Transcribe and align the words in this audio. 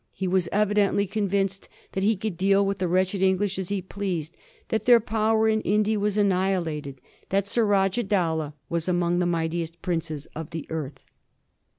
He 0.13 0.27
was 0.27 0.49
evidently 0.51 1.05
convinced 1.05 1.69
that 1.91 2.03
he 2.03 2.15
could 2.15 2.35
deal 2.35 2.65
with 2.65 2.79
the 2.79 2.87
wretched 2.87 3.21
English 3.21 3.59
as 3.59 3.69
he 3.69 3.83
pleased, 3.83 4.35
that 4.69 4.85
their 4.85 4.99
power 4.99 5.47
in 5.47 5.61
In 5.61 5.83
dia 5.83 5.99
was 5.99 6.17
annihilated, 6.17 6.99
that 7.29 7.45
Surajah 7.45 8.05
Dowlah 8.05 8.55
was 8.67 8.87
among 8.87 9.19
the 9.19 9.27
mightiest 9.27 9.79
princes 9.83 10.25
of 10.35 10.49
the 10.49 10.65
earth. 10.71 11.03